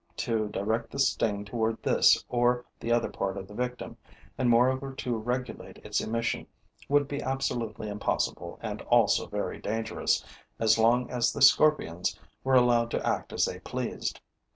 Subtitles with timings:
[0.17, 3.97] To direct the sting toward this or the other part of the victim
[4.35, 6.47] and moreover to regulate its emission
[6.89, 10.25] would be absolutely impossible and also very dangerous,
[10.57, 14.19] as long as the scorpions were allowed to act as they pleased.